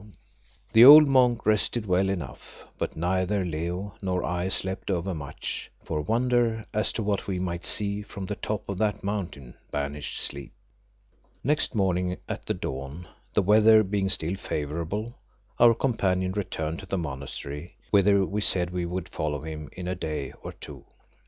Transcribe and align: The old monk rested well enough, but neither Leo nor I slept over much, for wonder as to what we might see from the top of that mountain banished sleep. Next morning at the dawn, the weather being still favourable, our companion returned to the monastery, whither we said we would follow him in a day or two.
The 0.73 0.83
old 0.83 1.07
monk 1.07 1.45
rested 1.45 1.85
well 1.85 2.09
enough, 2.09 2.63
but 2.79 2.95
neither 2.95 3.45
Leo 3.45 3.93
nor 4.01 4.25
I 4.25 4.49
slept 4.49 4.89
over 4.89 5.13
much, 5.13 5.69
for 5.83 6.01
wonder 6.01 6.65
as 6.73 6.91
to 6.93 7.03
what 7.03 7.27
we 7.27 7.37
might 7.37 7.63
see 7.63 8.01
from 8.01 8.25
the 8.25 8.33
top 8.35 8.67
of 8.67 8.79
that 8.79 9.03
mountain 9.03 9.53
banished 9.69 10.19
sleep. 10.19 10.53
Next 11.43 11.75
morning 11.75 12.17
at 12.27 12.47
the 12.47 12.55
dawn, 12.55 13.09
the 13.35 13.43
weather 13.43 13.83
being 13.83 14.09
still 14.09 14.33
favourable, 14.37 15.19
our 15.59 15.75
companion 15.75 16.31
returned 16.31 16.79
to 16.79 16.87
the 16.87 16.97
monastery, 16.97 17.77
whither 17.91 18.25
we 18.25 18.41
said 18.41 18.71
we 18.71 18.87
would 18.87 19.07
follow 19.07 19.41
him 19.41 19.69
in 19.71 19.87
a 19.87 19.93
day 19.93 20.33
or 20.41 20.51
two. 20.53 20.83